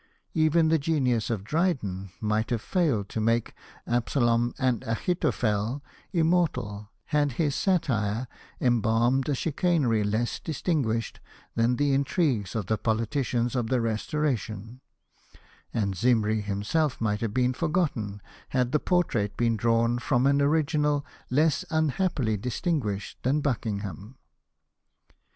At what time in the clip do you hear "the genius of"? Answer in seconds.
0.69-1.43